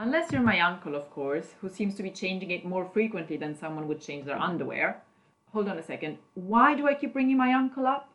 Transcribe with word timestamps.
Unless 0.00 0.30
you're 0.30 0.42
my 0.42 0.60
uncle, 0.60 0.94
of 0.94 1.10
course, 1.10 1.54
who 1.60 1.68
seems 1.68 1.96
to 1.96 2.04
be 2.04 2.10
changing 2.10 2.52
it 2.52 2.64
more 2.64 2.84
frequently 2.84 3.36
than 3.36 3.56
someone 3.56 3.88
would 3.88 4.00
change 4.00 4.26
their 4.26 4.38
underwear. 4.38 5.02
Hold 5.52 5.68
on 5.68 5.76
a 5.76 5.82
second. 5.82 6.18
Why 6.34 6.76
do 6.76 6.86
I 6.86 6.94
keep 6.94 7.12
bringing 7.12 7.36
my 7.36 7.52
uncle 7.52 7.84
up? 7.84 8.08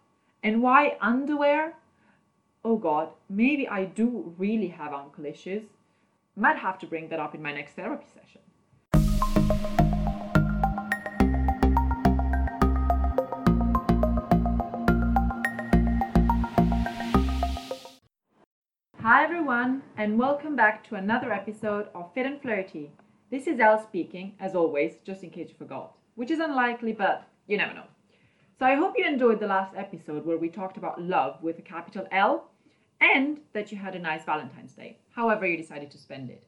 And 0.43 0.61
why 0.61 0.95
underwear? 1.01 1.73
Oh 2.63 2.77
god, 2.77 3.09
maybe 3.29 3.67
I 3.67 3.83
do 3.83 4.33
really 4.37 4.69
have 4.69 4.93
uncle 4.93 5.25
issues. 5.25 5.63
Might 6.37 6.55
have 6.55 6.79
to 6.79 6.87
bring 6.87 7.09
that 7.09 7.19
up 7.19 7.35
in 7.35 7.41
my 7.41 7.51
next 7.51 7.73
therapy 7.73 8.05
session. 8.13 8.39
Hi 19.03 19.21
everyone, 19.25 19.83
and 19.97 20.17
welcome 20.17 20.55
back 20.55 20.81
to 20.87 20.95
another 20.95 21.33
episode 21.33 21.87
of 21.93 22.13
Fit 22.13 22.25
and 22.25 22.41
Flirty. 22.41 22.89
This 23.29 23.47
is 23.47 23.59
Elle 23.59 23.83
speaking, 23.83 24.33
as 24.39 24.55
always, 24.55 24.93
just 25.03 25.23
in 25.23 25.29
case 25.29 25.49
you 25.49 25.55
forgot, 25.57 25.97
which 26.15 26.31
is 26.31 26.39
unlikely, 26.39 26.93
but 26.93 27.27
you 27.45 27.57
never 27.57 27.73
know. 27.73 27.83
So 28.57 28.65
I 28.65 28.75
hope 28.75 28.93
you 28.97 29.05
enjoyed 29.05 29.41
the 29.41 29.45
last 29.47 29.75
episode 29.75 30.25
where 30.25 30.37
we 30.37 30.47
talked 30.47 30.77
about 30.77 31.01
love 31.01 31.43
with 31.43 31.59
a 31.59 31.61
capital 31.61 32.07
L 32.13 32.49
and 33.01 33.41
that 33.51 33.73
you 33.73 33.77
had 33.77 33.93
a 33.93 33.99
nice 33.99 34.23
Valentine's 34.23 34.71
Day, 34.71 34.99
however 35.13 35.45
you 35.45 35.57
decided 35.57 35.91
to 35.91 35.97
spend 35.97 36.29
it. 36.29 36.45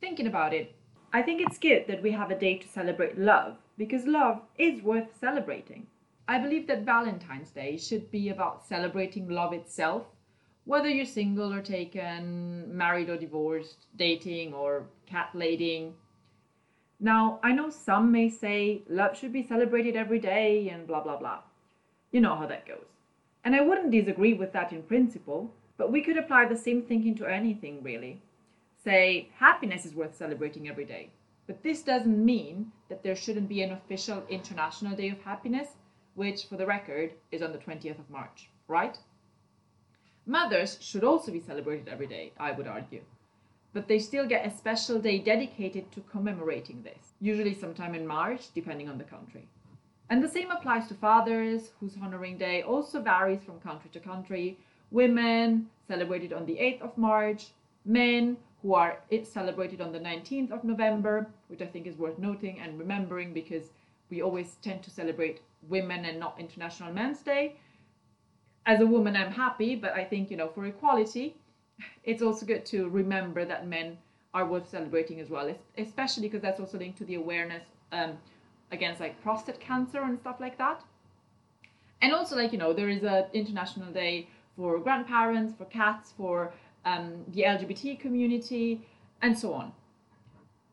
Thinking 0.00 0.28
about 0.28 0.54
it, 0.54 0.74
I 1.12 1.20
think 1.20 1.42
it's 1.42 1.58
good 1.58 1.84
that 1.88 2.02
we 2.02 2.12
have 2.12 2.30
a 2.30 2.38
day 2.38 2.56
to 2.56 2.68
celebrate 2.68 3.18
love 3.18 3.58
because 3.76 4.06
love 4.06 4.40
is 4.56 4.82
worth 4.82 5.08
celebrating. 5.20 5.88
I 6.26 6.38
believe 6.38 6.66
that 6.68 6.86
Valentine's 6.86 7.50
Day 7.50 7.76
should 7.76 8.10
be 8.10 8.30
about 8.30 8.66
celebrating 8.66 9.28
love 9.28 9.52
itself, 9.52 10.06
whether 10.64 10.88
you're 10.88 11.06
single 11.06 11.52
or 11.52 11.62
taken, 11.62 12.76
married 12.76 13.08
or 13.08 13.16
divorced, 13.16 13.86
dating 13.96 14.54
or 14.54 14.86
cat 15.06 15.30
lading. 15.34 15.94
Now, 17.00 17.40
I 17.42 17.52
know 17.52 17.70
some 17.70 18.12
may 18.12 18.28
say 18.28 18.82
love 18.88 19.16
should 19.16 19.32
be 19.32 19.42
celebrated 19.42 19.96
every 19.96 20.18
day 20.18 20.68
and 20.68 20.86
blah 20.86 21.02
blah 21.02 21.16
blah. 21.16 21.40
You 22.12 22.20
know 22.20 22.36
how 22.36 22.46
that 22.46 22.66
goes. 22.66 22.86
And 23.44 23.56
I 23.56 23.62
wouldn't 23.62 23.90
disagree 23.90 24.34
with 24.34 24.52
that 24.52 24.72
in 24.72 24.82
principle, 24.82 25.54
but 25.78 25.90
we 25.90 26.02
could 26.02 26.18
apply 26.18 26.44
the 26.44 26.56
same 26.56 26.82
thinking 26.82 27.14
to 27.16 27.26
anything 27.26 27.82
really. 27.82 28.20
Say, 28.84 29.28
happiness 29.36 29.86
is 29.86 29.94
worth 29.94 30.16
celebrating 30.16 30.68
every 30.68 30.84
day. 30.84 31.10
But 31.46 31.62
this 31.62 31.82
doesn't 31.82 32.24
mean 32.24 32.70
that 32.88 33.02
there 33.02 33.16
shouldn't 33.16 33.48
be 33.48 33.62
an 33.62 33.72
official 33.72 34.22
International 34.28 34.96
Day 34.96 35.08
of 35.08 35.20
Happiness, 35.22 35.68
which, 36.14 36.44
for 36.44 36.56
the 36.56 36.66
record, 36.66 37.12
is 37.32 37.42
on 37.42 37.52
the 37.52 37.58
20th 37.58 37.98
of 37.98 38.08
March, 38.08 38.48
right? 38.68 38.96
Mothers 40.26 40.78
should 40.80 41.04
also 41.04 41.32
be 41.32 41.40
celebrated 41.40 41.88
every 41.88 42.06
day, 42.06 42.32
I 42.38 42.52
would 42.52 42.66
argue. 42.66 43.02
But 43.72 43.88
they 43.88 43.98
still 43.98 44.26
get 44.26 44.46
a 44.46 44.56
special 44.56 44.98
day 44.98 45.18
dedicated 45.18 45.90
to 45.92 46.00
commemorating 46.02 46.82
this, 46.82 47.12
usually 47.20 47.54
sometime 47.54 47.94
in 47.94 48.06
March, 48.06 48.52
depending 48.54 48.88
on 48.88 48.98
the 48.98 49.04
country. 49.04 49.48
And 50.08 50.22
the 50.22 50.28
same 50.28 50.50
applies 50.50 50.88
to 50.88 50.94
fathers, 50.94 51.70
whose 51.78 51.96
honoring 52.02 52.36
day 52.36 52.62
also 52.62 53.00
varies 53.00 53.42
from 53.44 53.60
country 53.60 53.90
to 53.92 54.00
country. 54.00 54.58
Women, 54.90 55.70
celebrated 55.86 56.32
on 56.32 56.46
the 56.46 56.56
8th 56.56 56.82
of 56.82 56.98
March. 56.98 57.48
Men, 57.84 58.36
who 58.62 58.74
are 58.74 58.98
celebrated 59.22 59.80
on 59.80 59.92
the 59.92 60.00
19th 60.00 60.50
of 60.50 60.64
November, 60.64 61.30
which 61.48 61.62
I 61.62 61.66
think 61.66 61.86
is 61.86 61.96
worth 61.96 62.18
noting 62.18 62.58
and 62.60 62.78
remembering 62.78 63.32
because 63.32 63.70
we 64.10 64.20
always 64.20 64.56
tend 64.62 64.82
to 64.82 64.90
celebrate 64.90 65.40
women 65.68 66.04
and 66.04 66.18
not 66.18 66.38
International 66.38 66.92
Men's 66.92 67.20
Day. 67.20 67.54
As 68.70 68.80
a 68.80 68.86
woman, 68.86 69.16
I'm 69.16 69.32
happy, 69.32 69.74
but 69.74 69.94
I 69.94 70.04
think, 70.04 70.30
you 70.30 70.36
know, 70.36 70.46
for 70.46 70.64
equality, 70.64 71.34
it's 72.04 72.22
also 72.22 72.46
good 72.46 72.64
to 72.66 72.88
remember 72.88 73.44
that 73.44 73.66
men 73.66 73.98
are 74.32 74.46
worth 74.46 74.68
celebrating 74.70 75.18
as 75.18 75.28
well, 75.28 75.52
especially 75.76 76.28
because 76.28 76.40
that's 76.40 76.60
also 76.60 76.78
linked 76.78 76.98
to 76.98 77.04
the 77.04 77.16
awareness 77.16 77.64
um, 77.90 78.12
against 78.70 79.00
like 79.00 79.20
prostate 79.24 79.58
cancer 79.58 80.04
and 80.04 80.16
stuff 80.20 80.36
like 80.38 80.56
that. 80.58 80.84
And 82.00 82.12
also, 82.12 82.36
like, 82.36 82.52
you 82.52 82.58
know, 82.58 82.72
there 82.72 82.88
is 82.88 83.02
an 83.02 83.24
International 83.32 83.90
Day 83.90 84.28
for 84.56 84.78
grandparents, 84.78 85.52
for 85.58 85.64
cats, 85.64 86.12
for 86.16 86.52
um, 86.84 87.24
the 87.34 87.42
LGBT 87.42 87.98
community, 87.98 88.86
and 89.20 89.36
so 89.36 89.52
on. 89.52 89.72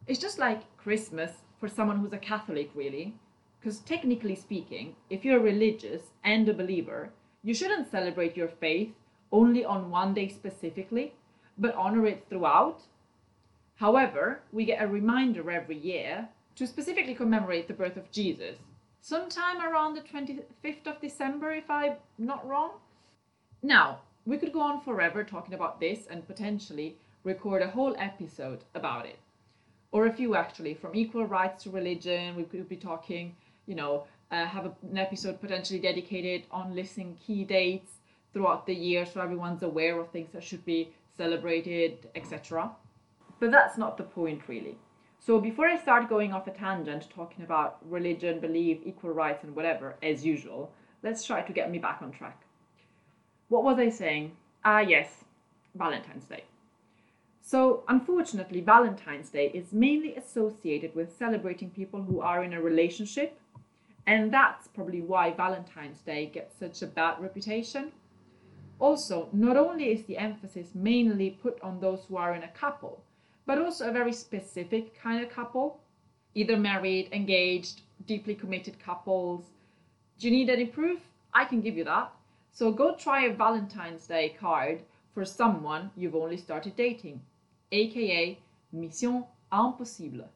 It's 0.06 0.20
just 0.20 0.38
like 0.38 0.62
Christmas 0.78 1.32
for 1.60 1.68
someone 1.68 1.98
who's 1.98 2.14
a 2.14 2.20
Catholic, 2.20 2.70
really. 2.76 3.16
Because 3.60 3.80
technically 3.80 4.36
speaking, 4.36 4.96
if 5.10 5.26
you're 5.26 5.40
religious 5.40 6.04
and 6.24 6.48
a 6.48 6.54
believer, 6.54 7.10
you 7.48 7.54
shouldn't 7.54 7.90
celebrate 7.90 8.36
your 8.36 8.50
faith 8.50 8.90
only 9.32 9.64
on 9.64 9.90
one 9.90 10.14
day 10.14 10.28
specifically, 10.28 11.14
but 11.58 11.74
honor 11.76 12.06
it 12.06 12.26
throughout. 12.28 12.82
However, 13.76 14.42
we 14.52 14.66
get 14.66 14.84
a 14.84 14.88
reminder 14.88 15.50
every 15.50 15.78
year 15.78 16.28
to 16.56 16.68
specifically 16.68 17.16
commemorate 17.16 17.70
the 17.70 17.74
birth 17.74 17.96
of 17.96 18.12
Jesus, 18.12 18.58
sometime 19.00 19.62
around 19.62 19.94
the 19.94 20.02
25th 20.02 20.88
of 20.88 21.00
December, 21.00 21.54
if 21.54 21.70
I'm 21.70 21.94
not 22.18 22.46
wrong. 22.46 22.72
Now, 23.64 24.02
we 24.26 24.38
could 24.38 24.52
go 24.52 24.60
on 24.60 24.82
forever 24.82 25.24
talking 25.24 25.54
about 25.54 25.80
this 25.80 26.06
and 26.12 26.28
potentially 26.28 26.98
record 27.24 27.62
a 27.62 27.70
whole 27.70 27.96
episode 27.98 28.66
about 28.76 29.06
it. 29.06 29.20
Or 29.94 30.08
a 30.08 30.14
few 30.14 30.36
actually, 30.36 30.74
from 30.74 30.96
equal 30.96 31.26
rights 31.26 31.64
to 31.64 31.70
religion, 31.70 32.36
we 32.36 32.44
could 32.44 32.68
be 32.68 32.76
talking, 32.76 33.38
you 33.68 33.76
know, 33.76 34.06
uh, 34.32 34.46
have 34.46 34.66
a, 34.66 34.74
an 34.90 34.98
episode 34.98 35.40
potentially 35.40 35.80
dedicated 35.80 36.44
on 36.52 36.76
listing 36.76 37.18
key 37.26 37.44
dates 37.44 37.92
throughout 38.34 38.66
the 38.66 38.74
year 38.74 39.06
so 39.06 39.22
everyone's 39.22 39.64
aware 39.64 40.00
of 40.00 40.10
things 40.10 40.32
that 40.34 40.44
should 40.44 40.66
be 40.66 40.92
celebrated, 41.16 42.10
etc. 42.16 42.72
But 43.40 43.52
that's 43.52 43.78
not 43.78 43.98
the 43.98 44.04
point 44.04 44.42
really. 44.48 44.78
So 45.20 45.40
before 45.40 45.68
I 45.68 45.78
start 45.78 46.10
going 46.10 46.32
off 46.34 46.48
a 46.48 46.52
tangent 46.52 47.10
talking 47.10 47.44
about 47.44 47.80
religion, 47.90 48.40
belief, 48.40 48.80
equal 48.86 49.12
rights, 49.12 49.44
and 49.44 49.56
whatever, 49.56 49.96
as 50.02 50.26
usual, 50.26 50.72
let's 51.04 51.26
try 51.26 51.42
to 51.42 51.54
get 51.54 51.72
me 51.72 51.80
back 51.80 52.00
on 52.02 52.12
track. 52.12 52.42
What 53.50 53.64
was 53.64 53.78
I 53.78 53.90
saying? 53.90 54.32
Ah, 54.64 54.80
yes, 54.80 55.24
Valentine's 55.76 56.26
Day. 56.26 56.44
So, 57.42 57.84
unfortunately, 57.88 58.60
Valentine's 58.62 59.30
Day 59.30 59.52
is 59.54 59.72
mainly 59.72 60.16
associated 60.16 60.94
with 60.94 61.18
celebrating 61.18 61.70
people 61.70 62.04
who 62.04 62.20
are 62.20 62.44
in 62.44 62.54
a 62.54 62.62
relationship, 62.62 63.40
and 64.08 64.34
that's 64.34 64.70
probably 64.70 65.02
why 65.02 65.32
Valentine's 65.32 66.00
Day 66.00 66.28
gets 66.28 66.58
such 66.58 66.82
a 66.82 66.88
bad 66.88 67.20
reputation. 67.22 67.92
Also, 68.80 69.28
not 69.34 69.58
only 69.58 69.92
is 69.92 70.06
the 70.06 70.18
emphasis 70.18 70.70
mainly 70.74 71.32
put 71.32 71.60
on 71.62 71.80
those 71.80 72.06
who 72.08 72.16
are 72.16 72.34
in 72.34 72.44
a 72.44 72.48
couple, 72.48 73.04
but 73.46 73.60
also 73.60 73.90
a 73.90 73.92
very 73.92 74.14
specific 74.14 74.98
kind 74.98 75.22
of 75.22 75.30
couple, 75.30 75.82
either 76.36 76.56
married, 76.56 77.10
engaged, 77.12 77.82
deeply 78.06 78.34
committed 78.34 78.80
couples. 78.80 79.44
Do 80.18 80.28
you 80.28 80.34
need 80.34 80.50
any 80.50 80.66
proof? 80.66 81.00
I 81.34 81.44
can 81.44 81.60
give 81.60 81.76
you 81.76 81.84
that. 81.84 82.12
So 82.54 82.72
go 82.72 82.96
try 82.96 83.26
a 83.26 83.34
Valentine's 83.34 84.08
Day 84.08 84.36
card 84.40 84.82
for 85.14 85.26
someone 85.26 85.92
you've 85.98 86.16
only 86.16 86.38
started 86.38 86.78
dating, 86.78 87.22
aka 87.74 88.40
Mission 88.72 89.26
Impossible. 89.52 90.30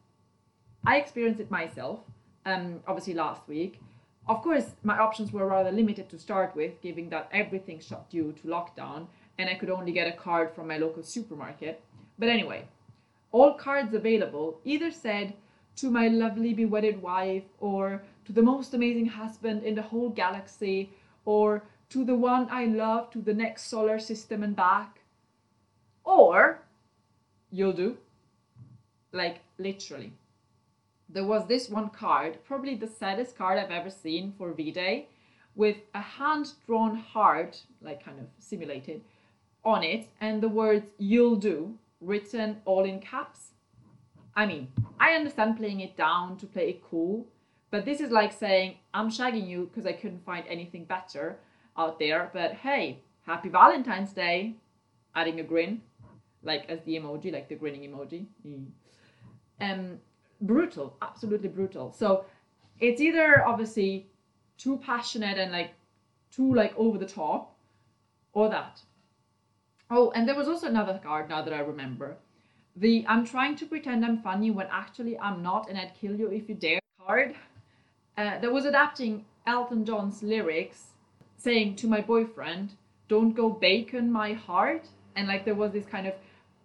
I 0.84 0.96
experienced 0.96 1.40
it 1.40 1.50
myself, 1.50 2.00
um, 2.46 2.80
obviously 2.86 3.14
last 3.14 3.46
week. 3.48 3.80
Of 4.28 4.42
course, 4.42 4.66
my 4.82 4.98
options 4.98 5.32
were 5.32 5.46
rather 5.46 5.72
limited 5.72 6.08
to 6.10 6.18
start 6.18 6.54
with, 6.54 6.80
given 6.80 7.08
that 7.10 7.28
everything 7.32 7.80
shut 7.80 8.08
due 8.08 8.32
to 8.32 8.48
lockdown 8.48 9.06
and 9.38 9.48
I 9.48 9.54
could 9.54 9.70
only 9.70 9.92
get 9.92 10.06
a 10.06 10.16
card 10.16 10.54
from 10.54 10.68
my 10.68 10.78
local 10.78 11.02
supermarket. 11.02 11.82
But 12.18 12.28
anyway, 12.28 12.68
all 13.30 13.54
cards 13.54 13.94
available 13.94 14.60
either 14.64 14.90
said, 14.90 15.34
To 15.76 15.90
my 15.90 16.08
lovely 16.08 16.52
bewedded 16.54 17.00
wife, 17.02 17.44
or 17.58 18.02
To 18.26 18.32
the 18.32 18.42
most 18.42 18.74
amazing 18.74 19.06
husband 19.06 19.62
in 19.64 19.74
the 19.74 19.82
whole 19.82 20.10
galaxy, 20.10 20.90
or 21.24 21.64
To 21.90 22.04
the 22.04 22.14
one 22.14 22.48
I 22.50 22.66
love 22.66 23.10
to 23.12 23.20
the 23.20 23.34
next 23.34 23.64
solar 23.64 23.98
system 23.98 24.42
and 24.42 24.54
back. 24.54 25.00
Or, 26.04 26.62
You'll 27.50 27.72
do. 27.72 27.96
Like, 29.12 29.40
literally. 29.58 30.12
There 31.12 31.24
was 31.24 31.46
this 31.46 31.68
one 31.68 31.90
card, 31.90 32.38
probably 32.44 32.74
the 32.74 32.86
saddest 32.86 33.36
card 33.36 33.58
I've 33.58 33.70
ever 33.70 33.90
seen 33.90 34.32
for 34.38 34.52
V 34.52 34.70
Day, 34.70 35.08
with 35.54 35.76
a 35.94 36.00
hand 36.00 36.52
drawn 36.66 36.96
heart, 36.96 37.60
like 37.82 38.02
kind 38.02 38.18
of 38.18 38.26
simulated, 38.38 39.02
on 39.64 39.82
it, 39.82 40.08
and 40.20 40.42
the 40.42 40.48
words 40.48 40.86
You'll 40.98 41.36
do 41.36 41.78
written 42.00 42.62
all 42.64 42.84
in 42.84 42.98
caps. 42.98 43.50
I 44.34 44.46
mean, 44.46 44.68
I 44.98 45.12
understand 45.12 45.58
playing 45.58 45.80
it 45.80 45.96
down 45.96 46.38
to 46.38 46.46
play 46.46 46.70
it 46.70 46.82
cool, 46.82 47.26
but 47.70 47.84
this 47.84 48.00
is 48.00 48.10
like 48.10 48.32
saying, 48.32 48.76
I'm 48.94 49.10
shagging 49.10 49.46
you 49.46 49.66
because 49.66 49.86
I 49.86 49.92
couldn't 49.92 50.24
find 50.24 50.44
anything 50.48 50.84
better 50.84 51.38
out 51.76 51.98
there, 51.98 52.30
but 52.32 52.52
hey, 52.54 53.02
happy 53.26 53.50
Valentine's 53.50 54.12
Day! 54.12 54.54
Adding 55.14 55.40
a 55.40 55.42
grin, 55.42 55.82
like 56.42 56.64
as 56.70 56.80
the 56.84 56.96
emoji, 56.96 57.30
like 57.30 57.50
the 57.50 57.54
grinning 57.54 57.82
emoji. 57.82 58.24
Mm. 58.46 58.66
Um, 59.60 59.98
brutal, 60.42 60.96
absolutely 61.00 61.48
brutal. 61.48 61.92
So 61.92 62.24
it's 62.80 63.00
either 63.00 63.46
obviously 63.46 64.06
too 64.58 64.78
passionate 64.84 65.38
and 65.38 65.52
like 65.52 65.72
too 66.30 66.54
like 66.54 66.74
over 66.76 66.98
the 66.98 67.06
top, 67.06 67.56
or 68.32 68.48
that. 68.48 68.80
Oh, 69.90 70.10
and 70.14 70.26
there 70.26 70.34
was 70.34 70.48
also 70.48 70.66
another 70.66 71.00
card 71.02 71.28
now 71.28 71.42
that 71.42 71.52
I 71.52 71.60
remember. 71.60 72.16
the 72.76 73.04
I'm 73.06 73.24
trying 73.26 73.56
to 73.56 73.66
pretend 73.66 74.04
I'm 74.04 74.18
funny 74.22 74.50
when 74.50 74.66
actually 74.70 75.18
I'm 75.18 75.42
not 75.42 75.68
and 75.68 75.78
I'd 75.78 75.94
kill 76.00 76.14
you 76.16 76.28
if 76.28 76.48
you 76.48 76.54
dare 76.54 76.80
card 77.06 77.34
uh, 78.16 78.38
that 78.38 78.52
was 78.52 78.64
adapting 78.64 79.24
Elton 79.46 79.84
John's 79.84 80.22
lyrics 80.22 80.92
saying 81.36 81.76
to 81.76 81.86
my 81.86 82.00
boyfriend, 82.00 82.72
Don't 83.08 83.34
go 83.34 83.50
bacon 83.50 84.10
my 84.10 84.32
heart. 84.32 84.88
And 85.16 85.28
like 85.28 85.44
there 85.44 85.54
was 85.54 85.72
this 85.72 85.84
kind 85.84 86.06
of 86.06 86.14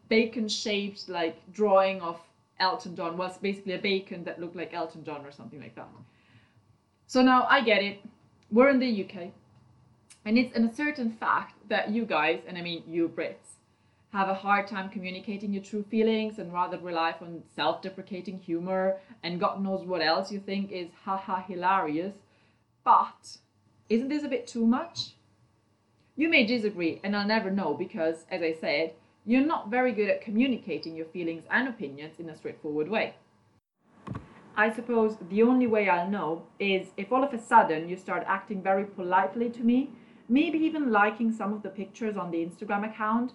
bacon 0.08 0.48
shaped 0.48 1.10
like 1.10 1.36
drawing 1.52 2.02
of 2.02 2.22
Elton 2.60 2.96
John 2.96 3.18
was 3.18 3.38
basically 3.38 3.74
a 3.74 3.80
bacon 3.80 4.24
that 4.24 4.40
looked 4.40 4.56
like 4.56 4.74
Elton 4.74 5.04
John 5.04 5.26
or 5.26 5.32
something 5.32 5.60
like 5.60 5.76
that. 5.76 5.88
So 7.06 7.22
now 7.22 7.46
I 7.50 7.62
get 7.62 7.84
it. 7.84 8.00
We're 8.52 8.70
in 8.70 8.80
the 8.80 9.04
UK. 9.04 9.32
And 10.26 10.38
it's 10.38 10.58
a 10.58 10.74
certain 10.76 11.12
fact 11.12 11.56
that 11.70 11.90
you 11.90 12.06
guys, 12.06 12.42
and 12.48 12.58
I 12.58 12.62
mean 12.62 12.84
you 12.88 13.08
Brits, 13.08 13.56
have 14.12 14.30
a 14.30 14.34
hard 14.34 14.68
time 14.68 14.90
communicating 14.90 15.54
your 15.54 15.64
true 15.64 15.84
feelings 15.84 16.40
and 16.40 16.52
rather 16.52 16.78
rely 16.80 17.14
on 17.22 17.44
self 17.56 17.82
deprecating 17.82 18.40
humor 18.40 18.98
and 19.24 19.40
God 19.40 19.62
knows 19.62 19.86
what 19.86 20.02
else 20.02 20.32
you 20.32 20.40
think 20.40 20.72
is 20.72 20.88
haha 21.04 21.42
hilarious. 21.42 22.16
But 22.84 23.38
isn't 23.90 24.10
this 24.10 24.24
a 24.24 24.30
bit 24.30 24.48
too 24.48 24.66
much? 24.66 25.14
You 26.16 26.30
may 26.30 26.46
disagree, 26.46 27.00
and 27.04 27.16
I'll 27.16 27.28
never 27.28 27.52
know 27.52 27.76
because, 27.76 28.26
as 28.32 28.42
I 28.42 28.54
said, 28.54 28.94
you're 29.28 29.46
not 29.46 29.70
very 29.70 29.92
good 29.92 30.10
at 30.10 30.22
communicating 30.22 30.96
your 30.96 31.06
feelings 31.08 31.44
and 31.52 31.68
opinions 31.68 32.18
in 32.18 32.30
a 32.30 32.36
straightforward 32.36 32.88
way. 32.88 33.14
I 34.56 34.72
suppose 34.72 35.18
the 35.30 35.44
only 35.44 35.68
way 35.68 35.90
I'll 35.90 36.10
know 36.10 36.44
is 36.60 36.88
if 36.96 37.12
all 37.12 37.24
of 37.24 37.34
a 37.34 37.38
sudden 37.38 37.90
you 37.90 37.98
start 37.98 38.24
acting 38.26 38.64
very 38.64 38.86
politely 38.86 39.50
to 39.50 39.62
me, 39.62 39.92
maybe 40.30 40.58
even 40.60 40.92
liking 40.92 41.32
some 41.32 41.54
of 41.54 41.62
the 41.62 41.70
pictures 41.70 42.16
on 42.16 42.32
the 42.32 42.38
Instagram 42.38 42.90
account, 42.90 43.34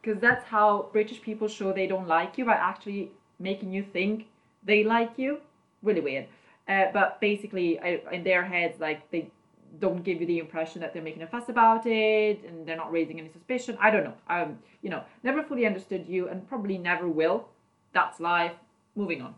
because 0.00 0.20
that's 0.20 0.44
how 0.44 0.88
British 0.92 1.20
people 1.20 1.48
show 1.48 1.72
they 1.72 1.88
don't 1.88 2.06
like 2.06 2.38
you 2.38 2.44
by 2.44 2.54
actually 2.54 3.10
making 3.40 3.72
you 3.72 3.82
think 3.82 4.26
they 4.62 4.84
like 4.84 5.12
you. 5.16 5.40
Really 5.82 6.00
weird. 6.00 6.26
Uh, 6.68 6.86
but 6.92 7.20
basically, 7.20 7.78
I, 7.80 8.00
in 8.12 8.22
their 8.22 8.44
heads, 8.44 8.80
like 8.80 9.10
they 9.10 9.30
don't 9.78 10.02
give 10.04 10.20
you 10.20 10.26
the 10.26 10.38
impression 10.38 10.80
that 10.80 10.92
they're 10.92 11.02
making 11.02 11.22
a 11.22 11.26
fuss 11.26 11.48
about 11.48 11.86
it 11.86 12.44
and 12.44 12.66
they're 12.66 12.76
not 12.76 12.92
raising 12.92 13.18
any 13.18 13.28
suspicion. 13.28 13.76
I 13.80 13.90
don't 13.90 14.04
know. 14.04 14.14
Um, 14.28 14.58
you 14.82 14.90
know, 14.90 15.02
never 15.22 15.42
fully 15.42 15.66
understood 15.66 16.06
you 16.06 16.28
and 16.28 16.48
probably 16.48 16.78
never 16.78 17.08
will. 17.08 17.48
That's 17.92 18.20
life. 18.20 18.52
Moving 18.96 19.22
on. 19.22 19.34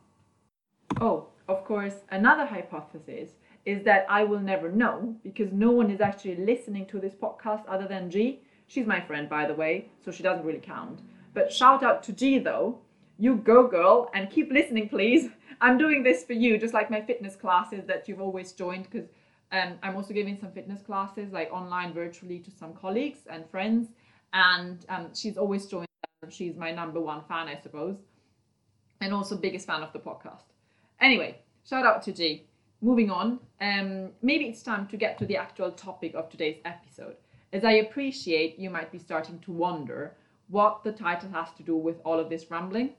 Oh, 1.01 1.29
of 1.49 1.65
course, 1.65 1.95
another 2.11 2.47
hypothesis 2.47 3.31
is 3.65 3.83
that 3.85 4.07
I 4.09 4.25
will 4.25 4.41
never 4.41 4.71
know 4.71 5.17
because 5.23 5.53
no 5.53 5.71
one 5.71 5.91
is 5.91 6.01
actually 6.01 6.37
listening 6.37 6.87
to 6.87 7.01
this 7.01 7.15
podcast 7.15 7.63
other 7.69 7.87
than 7.89 8.11
G. 8.11 8.41
She's 8.69 8.87
my 8.87 9.01
friend, 9.01 9.29
by 9.29 9.47
the 9.47 9.55
way, 9.55 9.89
so 10.05 10.11
she 10.11 10.23
doesn't 10.23 10.45
really 10.45 10.61
count. 10.61 11.01
But 11.35 11.53
shout 11.53 11.83
out 11.83 12.03
to 12.05 12.13
G 12.13 12.39
though. 12.39 12.79
You 13.19 13.37
go, 13.37 13.67
girl, 13.67 14.11
and 14.15 14.31
keep 14.31 14.51
listening, 14.53 14.89
please. 14.89 15.31
I'm 15.61 15.79
doing 15.79 16.03
this 16.03 16.23
for 16.23 16.35
you, 16.35 16.59
just 16.59 16.75
like 16.75 16.91
my 16.91 17.01
fitness 17.01 17.35
classes 17.35 17.87
that 17.87 18.09
you've 18.09 18.21
always 18.21 18.53
joined 18.53 18.89
because 18.91 19.09
um, 19.53 19.75
I'm 19.83 19.97
also 19.97 20.13
giving 20.13 20.37
some 20.37 20.51
fitness 20.53 20.83
classes, 20.83 21.33
like 21.33 21.53
online, 21.53 21.93
virtually, 21.93 22.39
to 22.41 22.51
some 22.51 22.75
colleagues 22.75 23.21
and 23.31 23.49
friends. 23.49 23.89
And 24.33 24.85
um, 24.89 25.09
she's 25.15 25.37
always 25.37 25.67
joined 25.67 25.87
them. 26.21 26.31
She's 26.31 26.57
my 26.57 26.73
number 26.73 27.01
one 27.01 27.23
fan, 27.29 27.49
I 27.49 27.57
suppose, 27.63 27.97
and 29.01 29.15
also 29.15 29.37
biggest 29.37 29.67
fan 29.67 29.83
of 29.83 29.93
the 29.93 29.99
podcast. 29.99 30.45
Anyway, 31.01 31.39
shout 31.69 31.87
out 31.87 32.03
to 32.03 32.13
G. 32.13 32.47
Moving 32.83 33.11
on, 33.11 33.41
um, 33.61 34.11
maybe 34.21 34.45
it's 34.45 34.63
time 34.63 34.87
to 34.89 34.97
get 34.99 35.17
to 35.19 35.27
the 35.27 35.37
actual 35.37 35.71
topic 35.73 36.15
of 36.15 36.29
today's 36.29 36.59
episode, 36.67 37.17
as 37.53 37.65
I 37.65 37.73
appreciate 37.73 38.59
you 38.59 38.69
might 38.69 38.93
be 38.93 38.99
starting 38.99 39.39
to 39.41 39.53
wonder 39.53 40.15
what 40.49 40.85
the 40.85 40.93
title 40.93 41.31
has 41.31 41.49
to 41.57 41.63
do 41.63 41.75
with 41.75 41.97
all 42.05 42.21
of 42.21 42.29
this 42.29 42.51
rambling. 42.51 42.91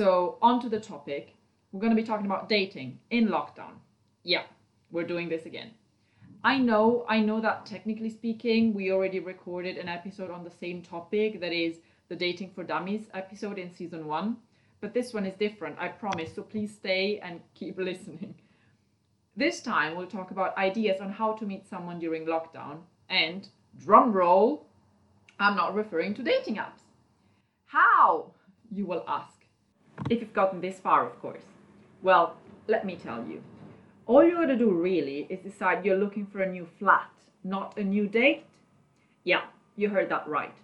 So, 0.00 0.38
on 0.40 0.62
to 0.62 0.70
the 0.70 0.80
topic. 0.80 1.34
We're 1.72 1.80
going 1.80 1.94
to 1.94 2.02
be 2.02 2.08
talking 2.08 2.24
about 2.24 2.48
dating 2.48 3.00
in 3.10 3.28
lockdown. 3.28 3.72
Yeah, 4.22 4.44
we're 4.90 5.06
doing 5.06 5.28
this 5.28 5.44
again. 5.44 5.72
I 6.42 6.56
know, 6.56 7.04
I 7.06 7.20
know 7.20 7.38
that 7.42 7.66
technically 7.66 8.08
speaking, 8.08 8.72
we 8.72 8.92
already 8.92 9.20
recorded 9.20 9.76
an 9.76 9.90
episode 9.90 10.30
on 10.30 10.42
the 10.42 10.50
same 10.50 10.80
topic 10.80 11.38
that 11.42 11.52
is 11.52 11.80
the 12.08 12.16
Dating 12.16 12.50
for 12.54 12.64
Dummies 12.64 13.08
episode 13.12 13.58
in 13.58 13.70
season 13.70 14.06
one, 14.06 14.38
but 14.80 14.94
this 14.94 15.12
one 15.12 15.26
is 15.26 15.34
different, 15.34 15.76
I 15.78 15.88
promise. 15.88 16.34
So 16.34 16.44
please 16.44 16.74
stay 16.74 17.20
and 17.22 17.42
keep 17.54 17.76
listening. 17.90 18.36
This 19.36 19.60
time, 19.60 19.98
we'll 19.98 20.06
talk 20.06 20.30
about 20.30 20.56
ideas 20.56 21.02
on 21.02 21.10
how 21.10 21.34
to 21.34 21.44
meet 21.44 21.68
someone 21.68 21.98
during 21.98 22.24
lockdown. 22.24 22.78
And 23.10 23.46
drum 23.78 24.14
roll, 24.14 24.66
I'm 25.38 25.56
not 25.56 25.74
referring 25.74 26.14
to 26.14 26.22
dating 26.22 26.56
apps. 26.56 26.84
How? 27.66 28.32
You 28.72 28.86
will 28.86 29.04
ask. 29.06 29.39
If 30.08 30.20
you've 30.20 30.32
gotten 30.32 30.60
this 30.60 30.80
far, 30.80 31.04
of 31.06 31.20
course. 31.20 31.42
Well, 32.02 32.36
let 32.66 32.86
me 32.86 32.96
tell 32.96 33.24
you. 33.26 33.42
All 34.06 34.24
you 34.24 34.36
gotta 34.36 34.56
do 34.56 34.70
really 34.70 35.26
is 35.28 35.40
decide 35.40 35.84
you're 35.84 35.98
looking 35.98 36.26
for 36.26 36.40
a 36.42 36.50
new 36.50 36.66
flat, 36.78 37.10
not 37.44 37.76
a 37.76 37.84
new 37.84 38.08
date. 38.08 38.44
Yeah, 39.24 39.42
you 39.76 39.88
heard 39.88 40.08
that 40.08 40.26
right. 40.26 40.54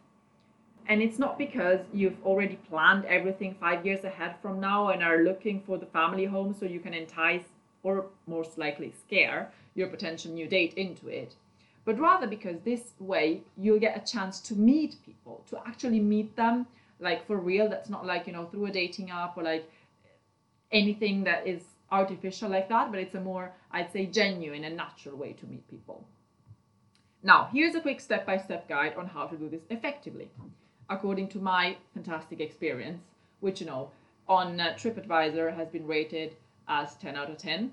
And 0.88 1.02
it's 1.02 1.18
not 1.18 1.36
because 1.36 1.80
you've 1.92 2.24
already 2.24 2.56
planned 2.68 3.04
everything 3.04 3.56
five 3.60 3.84
years 3.84 4.04
ahead 4.04 4.36
from 4.40 4.60
now 4.60 4.88
and 4.88 5.02
are 5.02 5.24
looking 5.24 5.60
for 5.60 5.78
the 5.78 5.86
family 5.86 6.24
home 6.24 6.54
so 6.58 6.64
you 6.64 6.80
can 6.80 6.94
entice 6.94 7.44
or 7.82 8.06
most 8.26 8.56
likely 8.56 8.92
scare 8.92 9.52
your 9.74 9.88
potential 9.88 10.32
new 10.32 10.48
date 10.48 10.74
into 10.74 11.08
it. 11.08 11.34
But 11.84 12.00
rather 12.00 12.26
because 12.26 12.56
this 12.64 12.94
way 12.98 13.42
you'll 13.56 13.78
get 13.78 13.96
a 13.96 14.12
chance 14.12 14.40
to 14.40 14.54
meet 14.54 14.96
people, 15.04 15.44
to 15.50 15.58
actually 15.66 16.00
meet 16.00 16.34
them 16.36 16.66
like 17.00 17.26
for 17.26 17.36
real 17.36 17.68
that's 17.68 17.90
not 17.90 18.06
like 18.06 18.26
you 18.26 18.32
know 18.32 18.46
through 18.46 18.66
a 18.66 18.70
dating 18.70 19.10
app 19.10 19.36
or 19.36 19.42
like 19.42 19.70
anything 20.72 21.24
that 21.24 21.46
is 21.46 21.62
artificial 21.90 22.48
like 22.48 22.68
that 22.68 22.90
but 22.90 22.98
it's 22.98 23.14
a 23.14 23.20
more 23.20 23.52
i'd 23.72 23.92
say 23.92 24.06
genuine 24.06 24.64
and 24.64 24.76
natural 24.76 25.16
way 25.16 25.32
to 25.32 25.46
meet 25.46 25.68
people. 25.70 26.06
Now 27.22 27.48
here's 27.52 27.74
a 27.74 27.80
quick 27.80 28.00
step-by-step 28.00 28.68
guide 28.68 28.94
on 28.96 29.06
how 29.06 29.26
to 29.26 29.36
do 29.36 29.48
this 29.48 29.62
effectively 29.70 30.30
according 30.88 31.28
to 31.28 31.38
my 31.38 31.76
fantastic 31.94 32.40
experience 32.40 33.02
which 33.40 33.60
you 33.60 33.66
know 33.66 33.90
on 34.28 34.60
uh, 34.60 34.74
tripadvisor 34.76 35.54
has 35.54 35.68
been 35.68 35.86
rated 35.86 36.36
as 36.68 36.94
10 36.96 37.16
out 37.16 37.30
of 37.30 37.36
10 37.36 37.72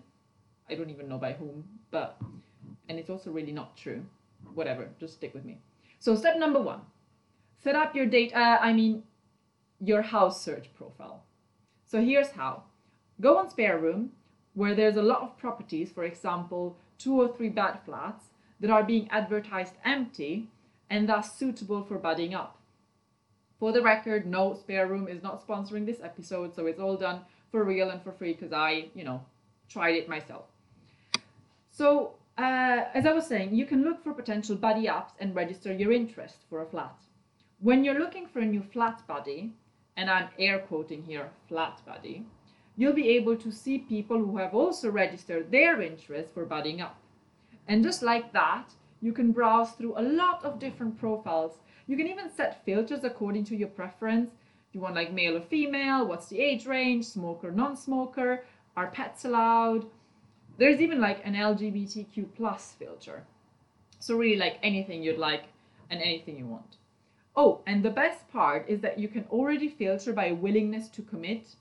i 0.69 0.75
don't 0.75 0.89
even 0.89 1.07
know 1.07 1.17
by 1.17 1.33
whom 1.33 1.63
but 1.91 2.19
and 2.89 2.99
it's 2.99 3.09
also 3.09 3.31
really 3.31 3.51
not 3.51 3.77
true. 3.77 4.05
Whatever 4.55 4.89
just 4.99 5.13
stick 5.13 5.33
with 5.33 5.45
me. 5.45 5.57
So 5.99 6.15
step 6.15 6.37
number 6.37 6.61
one 6.61 6.81
set 7.63 7.75
up 7.75 7.95
your 7.95 8.05
date 8.05 8.35
uh, 8.35 8.57
i 8.61 8.73
mean 8.73 9.03
your 9.83 10.01
house 10.01 10.41
search 10.41 10.73
profile. 10.73 11.23
So 11.85 12.01
here's 12.01 12.31
how. 12.31 12.63
Go 13.19 13.37
on 13.37 13.49
Spare 13.49 13.77
Room, 13.77 14.11
where 14.53 14.73
there's 14.73 14.95
a 14.95 15.01
lot 15.01 15.21
of 15.21 15.37
properties, 15.37 15.91
for 15.91 16.03
example, 16.05 16.77
two 16.97 17.19
or 17.21 17.27
three 17.27 17.49
bed 17.49 17.79
flats 17.85 18.25
that 18.59 18.69
are 18.69 18.83
being 18.83 19.09
advertised 19.11 19.73
empty 19.83 20.47
and 20.89 21.09
thus 21.09 21.37
suitable 21.37 21.83
for 21.83 21.97
budding 21.97 22.33
up. 22.33 22.57
For 23.59 23.71
the 23.71 23.81
record, 23.81 24.25
no, 24.25 24.53
Spare 24.53 24.87
Room 24.87 25.07
is 25.07 25.21
not 25.21 25.45
sponsoring 25.45 25.85
this 25.85 26.01
episode, 26.01 26.55
so 26.55 26.65
it's 26.65 26.79
all 26.79 26.97
done 26.97 27.21
for 27.51 27.63
real 27.63 27.89
and 27.89 28.01
for 28.01 28.11
free 28.11 28.33
because 28.33 28.53
I, 28.53 28.87
you 28.95 29.03
know, 29.03 29.25
tried 29.69 29.95
it 29.95 30.09
myself. 30.09 30.45
So, 31.71 32.13
uh, 32.37 32.85
as 32.93 33.05
I 33.05 33.13
was 33.13 33.27
saying, 33.27 33.53
you 33.53 33.65
can 33.65 33.83
look 33.83 34.03
for 34.03 34.13
potential 34.13 34.55
buddy 34.55 34.87
ups 34.87 35.13
and 35.19 35.35
register 35.35 35.73
your 35.73 35.91
interest 35.91 36.37
for 36.49 36.61
a 36.61 36.65
flat. 36.65 36.95
When 37.59 37.83
you're 37.83 37.99
looking 37.99 38.27
for 38.27 38.39
a 38.39 38.45
new 38.45 38.61
flat 38.61 39.01
buddy, 39.07 39.53
and 39.95 40.09
I'm 40.09 40.29
air 40.39 40.59
quoting 40.59 41.03
here, 41.03 41.29
flat 41.47 41.81
buddy, 41.85 42.25
you'll 42.75 42.93
be 42.93 43.09
able 43.09 43.35
to 43.37 43.51
see 43.51 43.77
people 43.77 44.17
who 44.17 44.37
have 44.37 44.53
also 44.53 44.89
registered 44.89 45.51
their 45.51 45.81
interest 45.81 46.33
for 46.33 46.45
budding 46.45 46.81
up. 46.81 46.99
And 47.67 47.83
just 47.83 48.01
like 48.01 48.33
that, 48.33 48.73
you 49.01 49.13
can 49.13 49.31
browse 49.31 49.71
through 49.71 49.97
a 49.97 50.01
lot 50.01 50.43
of 50.43 50.59
different 50.59 50.97
profiles. 50.97 51.59
You 51.87 51.97
can 51.97 52.07
even 52.07 52.33
set 52.33 52.65
filters 52.65 53.03
according 53.03 53.45
to 53.45 53.55
your 53.55 53.67
preference. 53.67 54.29
Do 54.29 54.79
you 54.79 54.81
want 54.81 54.95
like 54.95 55.13
male 55.13 55.37
or 55.37 55.41
female? 55.41 56.07
What's 56.07 56.27
the 56.27 56.39
age 56.39 56.65
range? 56.65 57.05
Smoker, 57.05 57.51
non-smoker? 57.51 58.45
Are 58.75 58.87
pets 58.87 59.25
allowed? 59.25 59.85
There's 60.57 60.81
even 60.81 60.99
like 60.99 61.21
an 61.25 61.35
LGBTQ 61.35 62.27
plus 62.35 62.73
filter. 62.79 63.23
So 63.99 64.17
really 64.17 64.37
like 64.37 64.57
anything 64.63 65.03
you'd 65.03 65.17
like 65.17 65.45
and 65.89 66.01
anything 66.01 66.37
you 66.37 66.45
want. 66.45 66.77
Oh, 67.35 67.61
and 67.65 67.83
the 67.83 67.89
best 67.89 68.29
part 68.31 68.69
is 68.69 68.81
that 68.81 68.99
you 68.99 69.07
can 69.07 69.25
already 69.31 69.67
filter 69.67 70.13
by 70.13 70.31
willingness 70.31 70.87
to 70.89 71.01
commit. 71.01 71.55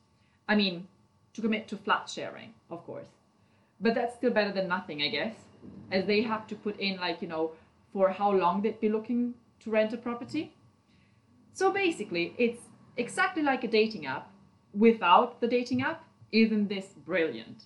I 0.46 0.54
mean, 0.54 0.86
to 1.32 1.40
commit 1.40 1.66
to 1.68 1.76
flat 1.76 2.08
sharing, 2.08 2.52
of 2.70 2.84
course. 2.84 3.08
But 3.80 3.94
that's 3.94 4.14
still 4.16 4.30
better 4.30 4.52
than 4.52 4.68
nothing, 4.68 5.02
I 5.02 5.08
guess, 5.08 5.34
as 5.90 6.04
they 6.04 6.22
have 6.22 6.46
to 6.48 6.54
put 6.54 6.78
in, 6.78 6.98
like, 6.98 7.22
you 7.22 7.28
know, 7.28 7.52
for 7.92 8.10
how 8.10 8.32
long 8.32 8.62
they'd 8.62 8.80
be 8.80 8.88
looking 8.88 9.34
to 9.60 9.70
rent 9.70 9.92
a 9.92 9.96
property. 9.96 10.54
So 11.54 11.72
basically, 11.72 12.34
it's 12.38 12.62
exactly 12.96 13.42
like 13.42 13.64
a 13.64 13.68
dating 13.68 14.06
app 14.06 14.30
without 14.74 15.40
the 15.40 15.48
dating 15.48 15.82
app. 15.82 16.04
Isn't 16.32 16.68
this 16.68 16.86
brilliant? 17.04 17.64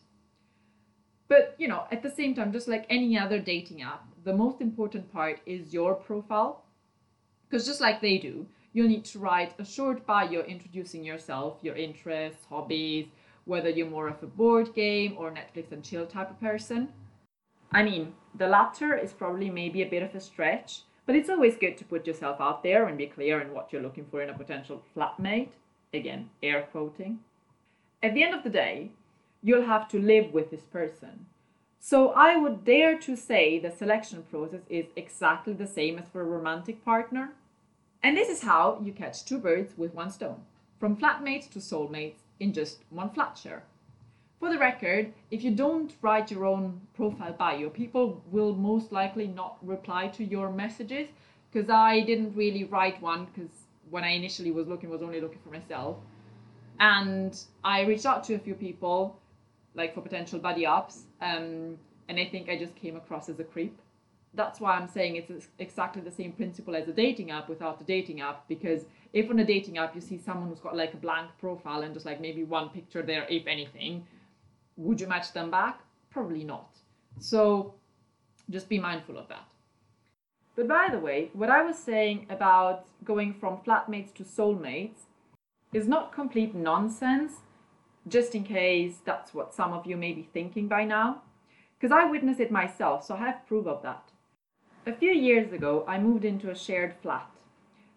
But, 1.28 1.54
you 1.58 1.68
know, 1.68 1.84
at 1.90 2.02
the 2.02 2.10
same 2.10 2.34
time, 2.34 2.52
just 2.52 2.68
like 2.68 2.86
any 2.88 3.18
other 3.18 3.38
dating 3.38 3.82
app, 3.82 4.04
the 4.25 4.32
most 4.32 4.60
important 4.60 5.12
part 5.12 5.40
is 5.44 5.72
your 5.72 5.94
profile. 5.94 6.65
Because 7.48 7.66
just 7.66 7.80
like 7.80 8.00
they 8.00 8.18
do, 8.18 8.46
you'll 8.72 8.88
need 8.88 9.04
to 9.06 9.18
write 9.18 9.54
a 9.58 9.64
short 9.64 10.06
bio 10.06 10.40
introducing 10.42 11.04
yourself, 11.04 11.58
your 11.62 11.76
interests, 11.76 12.44
hobbies, 12.48 13.06
whether 13.44 13.70
you're 13.70 13.88
more 13.88 14.08
of 14.08 14.22
a 14.22 14.26
board 14.26 14.74
game 14.74 15.14
or 15.16 15.30
Netflix 15.30 15.72
and 15.72 15.82
chill 15.82 16.06
type 16.06 16.30
of 16.30 16.40
person. 16.40 16.88
I 17.72 17.82
mean, 17.82 18.14
the 18.36 18.48
latter 18.48 18.96
is 18.96 19.12
probably 19.12 19.50
maybe 19.50 19.82
a 19.82 19.88
bit 19.88 20.02
of 20.02 20.14
a 20.14 20.20
stretch, 20.20 20.82
but 21.06 21.14
it's 21.16 21.30
always 21.30 21.56
good 21.56 21.78
to 21.78 21.84
put 21.84 22.06
yourself 22.06 22.40
out 22.40 22.62
there 22.62 22.86
and 22.86 22.98
be 22.98 23.06
clear 23.06 23.40
in 23.40 23.52
what 23.52 23.72
you're 23.72 23.82
looking 23.82 24.06
for 24.10 24.22
in 24.22 24.30
a 24.30 24.34
potential 24.34 24.82
flatmate. 24.94 25.50
Again, 25.94 26.30
air 26.42 26.68
quoting. 26.72 27.20
At 28.02 28.14
the 28.14 28.24
end 28.24 28.34
of 28.34 28.42
the 28.42 28.50
day, 28.50 28.90
you'll 29.42 29.66
have 29.66 29.88
to 29.88 30.00
live 30.00 30.32
with 30.32 30.50
this 30.50 30.64
person. 30.64 31.26
So 31.78 32.11
I 32.11 32.37
would 32.37 32.64
dare 32.64 32.99
to 32.99 33.16
say 33.16 33.59
the 33.59 33.71
selection 33.71 34.25
process 34.25 34.62
is 34.68 34.87
exactly 34.97 35.52
the 35.52 35.66
same 35.66 35.99
as 35.99 36.09
for 36.09 36.21
a 36.21 36.25
romantic 36.25 36.85
partner. 36.85 37.33
And 38.02 38.16
this 38.16 38.28
is 38.28 38.42
how 38.42 38.80
you 38.83 38.92
catch 38.92 39.25
two 39.25 39.38
birds 39.38 39.76
with 39.76 39.95
one 39.95 40.11
stone, 40.11 40.42
from 40.78 40.97
flatmates 40.97 41.50
to 41.50 41.59
soulmates 41.59 42.21
in 42.40 42.52
just 42.52 42.78
one 42.90 43.11
flat 43.11 43.38
share. 43.38 43.64
For 44.38 44.50
the 44.50 44.59
record, 44.59 45.12
if 45.30 45.42
you 45.42 45.50
don't 45.50 45.95
write 46.02 46.30
your 46.30 46.45
own 46.45 46.80
profile 46.95 47.33
bio, 47.33 47.71
people 47.71 48.23
will 48.30 48.54
most 48.54 48.92
likely 48.92 49.26
not 49.26 49.56
reply 49.62 50.09
to 50.09 50.25
your 50.25 50.50
messages 50.50 51.09
because 51.50 51.71
I 51.71 52.00
didn't 52.00 52.37
really 52.37 52.64
write 52.64 53.00
one 53.00 53.26
because 53.26 53.50
when 53.90 54.04
I 54.04 54.11
initially 54.11 54.50
was 54.50 54.66
looking 54.66 54.90
was 54.90 55.02
only 55.02 55.21
looking 55.21 55.38
for 55.42 55.50
myself. 55.50 55.97
And 56.78 57.38
I 57.64 57.83
reached 57.83 58.04
out 58.04 58.25
to 58.25 58.35
a 58.35 58.38
few 58.38 58.54
people 58.54 59.18
like 59.76 59.95
for 59.95 60.00
potential 60.00 60.38
buddy 60.38 60.66
ups 60.66 61.04
um, 61.21 61.78
and 62.09 62.18
I 62.18 62.26
think 62.26 62.49
I 62.49 62.59
just 62.59 62.75
came 62.76 62.97
across 62.97 63.28
as 63.28 63.38
a 63.40 63.45
creep. 63.45 63.78
That's 64.35 64.61
why 64.61 64.76
I'm 64.76 64.88
saying 64.88 65.16
it's 65.16 65.49
exactly 65.59 66.02
the 66.02 66.11
same 66.11 66.33
principle 66.33 66.76
as 66.76 66.88
a 66.88 66.92
dating 66.92 67.30
app 67.30 67.49
without 67.49 67.78
the 67.78 67.85
dating 67.85 68.21
app 68.21 68.47
because 68.49 68.83
if 69.12 69.30
on 69.30 69.38
a 69.38 69.45
dating 69.45 69.78
app 69.78 69.95
you 69.95 70.00
see 70.00 70.18
someone 70.18 70.49
who's 70.49 70.61
got 70.61 70.76
like 70.76 70.95
a 70.95 70.99
blank 70.99 71.30
profile 71.40 71.83
and 71.83 71.95
just 71.95 72.06
like 72.06 72.21
maybe 72.21 72.45
one 72.45 72.68
picture 72.68 73.02
there 73.02 73.26
if 73.28 73.47
anything 73.47 74.04
would 74.76 75.00
you 75.00 75.06
match 75.06 75.33
them 75.33 75.50
back? 75.50 75.80
Probably 76.11 76.45
not. 76.45 76.68
So 77.18 77.75
just 78.50 78.68
be 78.68 78.78
mindful 78.78 79.18
of 79.18 79.28
that. 79.28 79.49
But 80.54 80.68
by 80.68 80.88
the 80.90 80.99
way, 80.99 81.30
what 81.33 81.50
I 81.50 81.62
was 81.62 81.78
saying 81.78 82.26
about 82.30 82.87
going 83.04 83.35
from 83.35 83.59
flatmates 83.59 84.14
to 84.14 84.25
soulmates 84.25 85.04
is 85.73 85.87
not 85.87 86.12
complete 86.12 86.54
nonsense, 86.54 87.33
just 88.08 88.34
in 88.34 88.44
case 88.44 88.98
that's 89.04 89.34
what 89.34 89.54
some 89.54 89.72
of 89.72 89.86
you 89.86 89.96
may 89.96 90.12
be 90.12 90.28
thinking 90.32 90.68
by 90.68 90.84
now. 90.84 91.22
Because 91.78 91.92
I 91.92 92.10
witnessed 92.10 92.40
it 92.40 92.50
myself, 92.50 93.04
so 93.04 93.14
I 93.14 93.18
have 93.18 93.46
proof 93.46 93.66
of 93.66 93.82
that. 93.82 94.10
A 94.86 94.92
few 94.94 95.10
years 95.10 95.52
ago, 95.52 95.84
I 95.86 95.98
moved 95.98 96.25
into 96.25 96.50
a 96.50 96.54
shared 96.54 96.94
flat. 97.02 97.28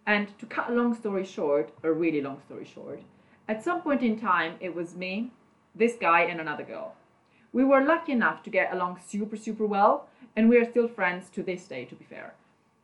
And 0.05 0.37
to 0.39 0.45
cut 0.45 0.69
a 0.69 0.73
long 0.73 0.95
story 0.95 1.23
short, 1.23 1.71
a 1.83 1.91
really 1.91 2.21
long 2.21 2.41
story 2.45 2.65
short, 2.65 3.01
at 3.47 3.63
some 3.63 3.81
point 3.81 4.01
in 4.01 4.19
time, 4.19 4.55
it 4.59 4.73
was 4.75 4.95
me, 4.95 5.31
this 5.75 5.95
guy 5.99 6.21
and 6.21 6.41
another 6.41 6.63
girl. 6.63 6.95
We 7.53 7.63
were 7.63 7.83
lucky 7.83 8.11
enough 8.11 8.43
to 8.43 8.49
get 8.49 8.73
along 8.73 8.99
super, 9.07 9.37
super 9.37 9.65
well, 9.65 10.07
and 10.35 10.49
we 10.49 10.57
are 10.57 10.69
still 10.69 10.87
friends 10.87 11.29
to 11.31 11.43
this 11.43 11.65
day, 11.67 11.85
to 11.85 11.95
be 11.95 12.05
fair. 12.05 12.33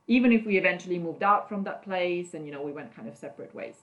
Even 0.08 0.32
if 0.32 0.46
we 0.46 0.58
eventually 0.58 1.00
moved 1.00 1.24
out 1.24 1.50
from 1.50 1.64
that 1.64 1.84
place 1.84 2.34
and, 2.34 2.46
you 2.46 2.52
know, 2.52 2.62
we 2.62 2.72
went 2.72 2.96
kind 2.96 3.08
of 3.08 3.16
separate 3.16 3.54
ways. 3.56 3.76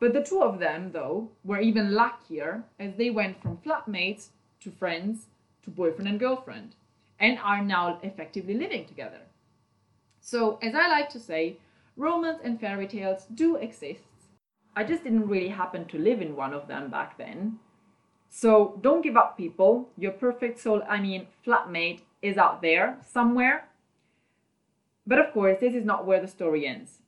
But 0.00 0.12
the 0.12 0.22
two 0.22 0.42
of 0.42 0.58
them, 0.58 0.92
though, 0.92 1.30
were 1.44 1.60
even 1.60 1.94
luckier 1.94 2.64
as 2.78 2.94
they 2.96 3.10
went 3.10 3.40
from 3.40 3.58
flatmates 3.58 4.28
to 4.60 4.70
friends 4.70 5.26
to 5.62 5.70
boyfriend 5.70 6.08
and 6.08 6.20
girlfriend 6.20 6.74
and 7.18 7.38
are 7.38 7.62
now 7.62 7.98
effectively 8.02 8.54
living 8.54 8.86
together. 8.86 9.20
So, 10.20 10.58
as 10.62 10.74
I 10.74 10.88
like 10.88 11.08
to 11.10 11.20
say, 11.20 11.58
romance 11.96 12.40
and 12.42 12.60
fairy 12.60 12.86
tales 12.86 13.26
do 13.34 13.56
exist. 13.56 14.02
I 14.76 14.84
just 14.84 15.04
didn't 15.04 15.28
really 15.28 15.48
happen 15.48 15.84
to 15.86 15.98
live 15.98 16.20
in 16.20 16.34
one 16.34 16.52
of 16.52 16.66
them 16.66 16.90
back 16.90 17.16
then, 17.16 17.60
so 18.36 18.76
don't 18.80 19.02
give 19.02 19.16
up, 19.16 19.36
people. 19.36 19.88
Your 19.96 20.10
perfect 20.10 20.58
soul, 20.58 20.82
I 20.88 20.98
mean, 21.00 21.28
flatmate, 21.46 22.00
is 22.20 22.36
out 22.36 22.62
there 22.62 22.98
somewhere. 23.06 23.68
But 25.06 25.20
of 25.20 25.32
course, 25.32 25.58
this 25.60 25.72
is 25.72 25.84
not 25.84 26.04
where 26.04 26.20
the 26.20 26.26
story 26.26 26.66
ends. 26.66 26.98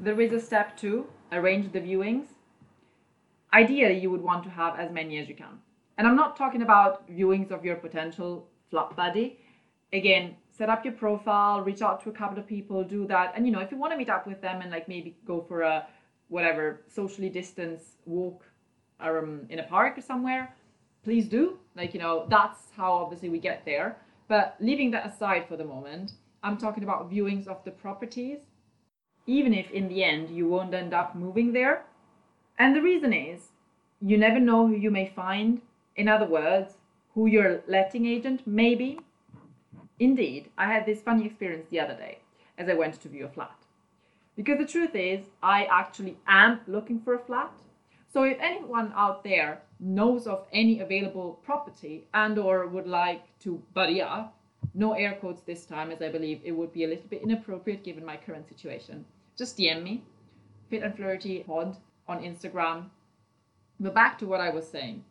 There 0.00 0.20
is 0.20 0.32
a 0.32 0.40
step 0.40 0.76
two 0.76 1.06
arrange 1.32 1.72
the 1.72 1.80
viewings. 1.80 2.26
Ideally, 3.52 3.98
you 3.98 4.10
would 4.10 4.22
want 4.22 4.44
to 4.44 4.50
have 4.50 4.78
as 4.78 4.90
many 4.90 5.18
as 5.18 5.28
you 5.28 5.34
can. 5.34 5.58
And 5.98 6.06
I'm 6.06 6.16
not 6.16 6.36
talking 6.36 6.62
about 6.62 7.10
viewings 7.10 7.50
of 7.50 7.64
your 7.64 7.76
potential 7.76 8.46
flat 8.70 8.96
buddy. 8.96 9.38
Again, 9.92 10.36
set 10.50 10.68
up 10.68 10.84
your 10.84 10.94
profile, 10.94 11.62
reach 11.62 11.82
out 11.82 12.02
to 12.04 12.10
a 12.10 12.12
couple 12.12 12.38
of 12.38 12.46
people, 12.46 12.84
do 12.84 13.06
that. 13.08 13.32
And 13.34 13.44
you 13.46 13.52
know, 13.52 13.60
if 13.60 13.70
you 13.70 13.78
want 13.78 13.92
to 13.92 13.98
meet 13.98 14.08
up 14.08 14.26
with 14.26 14.40
them 14.40 14.62
and 14.62 14.70
like 14.70 14.88
maybe 14.88 15.16
go 15.26 15.44
for 15.46 15.62
a 15.62 15.86
whatever 16.28 16.82
socially 16.88 17.28
distance 17.28 17.96
walk 18.06 18.44
um, 19.00 19.46
in 19.50 19.58
a 19.58 19.64
park 19.64 19.98
or 19.98 20.00
somewhere, 20.00 20.54
please 21.02 21.26
do. 21.28 21.58
Like, 21.76 21.92
you 21.94 22.00
know, 22.00 22.26
that's 22.28 22.70
how 22.76 22.92
obviously 22.92 23.28
we 23.28 23.38
get 23.38 23.64
there. 23.64 23.96
But 24.28 24.56
leaving 24.60 24.90
that 24.92 25.06
aside 25.06 25.46
for 25.48 25.56
the 25.56 25.64
moment, 25.64 26.12
I'm 26.42 26.56
talking 26.56 26.84
about 26.84 27.10
viewings 27.10 27.46
of 27.46 27.62
the 27.64 27.72
properties, 27.72 28.38
even 29.38 29.54
if 29.54 29.70
in 29.70 29.88
the 29.88 30.02
end 30.04 30.30
you 30.30 30.48
won't 30.48 30.74
end 30.74 30.92
up 30.92 31.14
moving 31.14 31.52
there. 31.52 31.84
And 32.58 32.74
the 32.74 32.82
reason 32.82 33.12
is 33.12 33.48
you 34.00 34.18
never 34.18 34.40
know 34.40 34.66
who 34.66 34.76
you 34.76 34.90
may 34.90 35.06
find. 35.06 35.60
In 35.96 36.08
other 36.08 36.26
words, 36.26 36.74
who 37.14 37.26
your 37.26 37.62
letting 37.66 38.06
agent 38.06 38.46
may 38.46 38.74
be. 38.74 38.98
Indeed, 39.98 40.50
I 40.56 40.66
had 40.72 40.86
this 40.86 41.02
funny 41.02 41.26
experience 41.26 41.66
the 41.70 41.80
other 41.80 41.94
day 41.94 42.18
as 42.58 42.68
I 42.68 42.74
went 42.74 43.00
to 43.00 43.08
view 43.08 43.26
a 43.26 43.28
flat. 43.28 43.58
Because 44.36 44.58
the 44.58 44.66
truth 44.66 44.94
is, 44.94 45.26
I 45.42 45.66
actually 45.70 46.16
am 46.26 46.60
looking 46.66 47.00
for 47.00 47.14
a 47.14 47.18
flat 47.18 47.52
so 48.12 48.24
if 48.24 48.38
anyone 48.40 48.92
out 48.96 49.22
there 49.22 49.62
knows 49.78 50.26
of 50.26 50.46
any 50.52 50.80
available 50.80 51.38
property 51.44 52.08
and 52.12 52.36
or 52.38 52.66
would 52.66 52.88
like 52.88 53.22
to 53.40 53.62
buddy 53.72 54.02
up, 54.02 54.36
no 54.74 54.94
air 54.94 55.12
quotes 55.20 55.42
this 55.42 55.64
time 55.64 55.92
as 55.92 56.02
I 56.02 56.08
believe 56.08 56.40
it 56.44 56.50
would 56.50 56.72
be 56.72 56.84
a 56.84 56.88
little 56.88 57.08
bit 57.08 57.22
inappropriate 57.22 57.84
given 57.84 58.04
my 58.04 58.16
current 58.16 58.48
situation. 58.48 59.04
Just 59.40 59.56
DM 59.56 59.82
me, 59.82 60.02
Fit 60.68 60.82
and 60.82 60.94
Flirty 60.94 61.38
Pod 61.44 61.74
on 62.06 62.22
Instagram. 62.22 62.90
But 63.80 63.94
back 63.94 64.18
to 64.18 64.26
what 64.26 64.38
I 64.38 64.50
was 64.50 64.68
saying. 64.68 65.02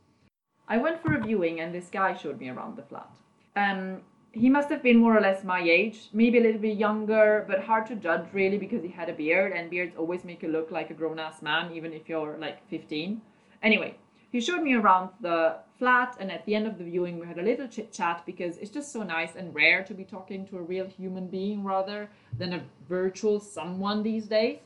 I 0.68 0.78
went 0.78 1.02
for 1.02 1.16
a 1.16 1.20
viewing 1.20 1.62
and 1.62 1.74
this 1.74 1.90
guy 1.90 2.14
showed 2.14 2.40
me 2.40 2.50
around 2.50 2.78
the 2.78 2.84
flat. 2.84 3.10
Um, 3.56 4.02
he 4.32 4.48
must 4.48 4.70
have 4.70 4.84
been 4.84 4.98
more 4.98 5.18
or 5.18 5.20
less 5.20 5.44
my 5.44 5.62
age, 5.62 6.10
maybe 6.14 6.38
a 6.38 6.42
little 6.42 6.62
bit 6.62 6.78
younger, 6.78 7.44
but 7.48 7.64
hard 7.64 7.88
to 7.88 7.96
judge 7.96 8.28
really 8.32 8.60
because 8.60 8.84
he 8.84 8.90
had 8.90 9.10
a 9.10 9.14
beard, 9.14 9.52
and 9.52 9.68
beards 9.72 9.96
always 9.98 10.24
make 10.24 10.44
you 10.44 10.50
look 10.50 10.70
like 10.70 10.92
a 10.92 10.94
grown 10.94 11.18
ass 11.18 11.42
man, 11.42 11.74
even 11.74 11.92
if 11.92 12.08
you're 12.08 12.38
like 12.38 12.70
15. 12.70 13.20
Anyway, 13.64 13.96
he 14.32 14.40
showed 14.40 14.62
me 14.62 14.76
around 14.76 15.10
the 15.22 15.56
flat, 15.80 16.18
and 16.20 16.32
at 16.32 16.46
the 16.46 16.54
end 16.54 16.68
of 16.68 16.78
the 16.78 16.84
viewing, 16.84 17.18
we 17.18 17.26
had 17.26 17.40
a 17.40 17.42
little 17.42 17.68
chit 17.68 17.92
chat 17.92 18.24
because 18.26 18.58
it's 18.58 18.70
just 18.70 18.92
so 18.92 19.02
nice 19.02 19.36
and 19.36 19.56
rare 19.56 19.84
to 19.84 19.94
be 19.94 20.04
talking 20.04 20.46
to 20.48 20.58
a 20.58 20.62
real 20.62 20.86
human 20.86 21.28
being 21.28 21.64
rather 21.64 22.10
than 22.38 22.54
a 22.54 22.62
virtual 22.88 23.40
someone 23.40 24.04
these 24.04 24.28
days. 24.28 24.60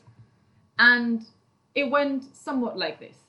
And 0.78 1.24
it 1.74 1.90
went 1.90 2.36
somewhat 2.36 2.76
like 2.76 3.00
this 3.00 3.24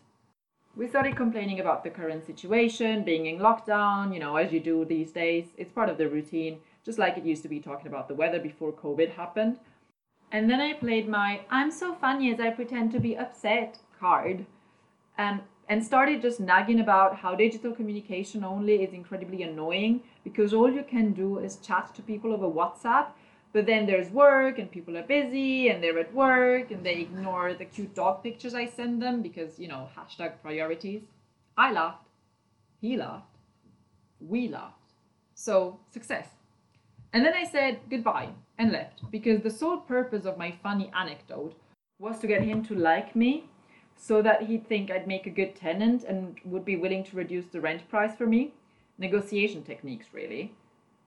we 0.76 0.88
started 0.88 1.16
complaining 1.16 1.60
about 1.60 1.84
the 1.84 1.90
current 1.90 2.26
situation, 2.26 3.04
being 3.04 3.28
in 3.28 3.40
lockdown, 3.40 4.14
you 4.14 4.20
know, 4.20 4.36
as 4.36 4.52
you 4.52 4.60
do 4.60 4.84
these 4.84 5.12
days. 5.12 5.46
It's 5.58 5.72
part 5.72 5.90
of 5.90 5.98
the 5.98 6.10
routine, 6.10 6.60
just 6.84 7.00
like 7.00 7.18
it 7.18 7.24
used 7.24 7.44
to 7.44 7.50
be 7.50 7.60
talking 7.60 7.88
about 7.88 8.08
the 8.08 8.14
weather 8.14 8.40
before 8.40 8.74
COVID 8.74 9.12
happened. 9.12 9.58
And 10.32 10.50
then 10.50 10.60
I 10.60 10.74
played 10.74 11.08
my 11.08 11.42
I'm 11.50 11.72
so 11.72 11.94
funny 11.96 12.34
as 12.34 12.40
I 12.40 12.50
pretend 12.50 12.92
to 12.92 13.00
be 13.00 13.18
upset 13.18 13.80
card 13.98 14.46
um, 15.18 15.42
and 15.68 15.84
started 15.84 16.22
just 16.22 16.40
nagging 16.40 16.80
about 16.80 17.16
how 17.16 17.36
digital 17.36 17.74
communication 17.74 18.44
only 18.44 18.84
is 18.84 18.94
incredibly 18.94 19.44
annoying 19.44 20.02
because 20.24 20.54
all 20.54 20.72
you 20.72 20.84
can 20.84 21.12
do 21.14 21.40
is 21.40 21.58
chat 21.58 21.94
to 21.96 22.02
people 22.02 22.34
over 22.34 22.48
WhatsApp 22.48 23.08
but 23.56 23.66
then 23.66 23.86
there's 23.86 24.10
work 24.10 24.60
and 24.60 24.70
people 24.70 24.98
are 24.98 25.04
busy 25.04 25.70
and 25.70 25.82
they're 25.82 25.98
at 25.98 26.14
work 26.14 26.72
and 26.72 26.86
they 26.86 26.96
ignore 26.96 27.54
the 27.54 27.64
cute 27.64 27.96
dog 27.96 28.22
pictures 28.22 28.54
I 28.54 28.66
send 28.66 29.02
them 29.02 29.22
because, 29.22 29.58
you 29.58 29.70
know, 29.70 29.88
hashtag 29.98 30.34
priorities. 30.42 31.04
I 31.56 31.72
laughed. 31.72 32.10
He 32.82 32.98
laughed. 32.98 33.38
We 34.20 34.50
laughed. 34.50 34.92
So, 35.36 35.80
success. 35.90 36.28
And 37.14 37.24
then 37.24 37.34
I 37.34 37.46
said 37.46 37.80
goodbye 37.90 38.28
and 38.58 38.74
left 38.74 39.10
because 39.10 39.40
the 39.42 39.50
sole 39.50 39.78
purpose 39.78 40.26
of 40.26 40.38
my 40.38 40.52
funny 40.62 40.92
anecdote 40.94 41.56
was 41.98 42.20
to 42.20 42.28
get 42.28 42.42
him 42.42 42.62
to 42.66 42.76
like 42.76 43.16
me 43.16 43.46
so 43.98 44.22
that 44.22 44.44
he'd 44.44 44.68
think 44.68 44.92
I'd 44.92 45.08
make 45.08 45.26
a 45.26 45.32
good 45.32 45.56
tenant 45.56 46.04
and 46.04 46.38
would 46.46 46.66
be 46.66 46.76
willing 46.76 47.04
to 47.06 47.16
reduce 47.16 47.46
the 47.46 47.62
rent 47.62 47.88
price 47.90 48.16
for 48.16 48.28
me. 48.28 48.54
Negotiation 48.98 49.64
techniques, 49.64 50.08
really. 50.14 50.54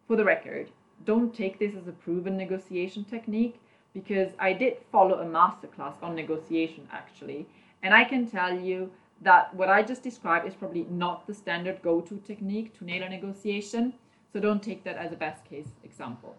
For 0.07 0.17
the 0.17 0.25
record, 0.25 0.71
don't 1.05 1.35
take 1.35 1.59
this 1.59 1.75
as 1.75 1.87
a 1.87 1.93
proven 1.93 2.37
negotiation 2.37 3.05
technique, 3.05 3.61
because 3.95 4.33
I 4.39 4.53
did 4.53 4.79
follow 4.93 5.19
a 5.19 5.25
masterclass 5.25 6.03
on 6.03 6.15
negotiation 6.15 6.89
actually, 6.93 7.47
and 7.83 7.95
I 7.95 8.05
can 8.05 8.27
tell 8.27 8.59
you 8.59 8.91
that 9.23 9.53
what 9.55 9.69
I 9.69 9.83
just 9.83 10.03
described 10.03 10.47
is 10.47 10.55
probably 10.55 10.87
not 10.91 11.27
the 11.27 11.35
standard 11.35 11.83
go 11.83 12.01
to 12.03 12.17
technique 12.19 12.77
to 12.79 12.85
nail 12.85 13.03
a 13.03 13.09
negotiation, 13.09 13.95
so 14.33 14.41
don't 14.41 14.63
take 14.63 14.85
that 14.85 14.97
as 14.97 15.13
a 15.13 15.17
best 15.17 15.45
case 15.45 15.69
example. 15.83 16.37